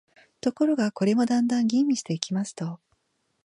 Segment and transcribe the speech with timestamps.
[0.41, 2.79] ところが、これもだんだん吟味していきますと、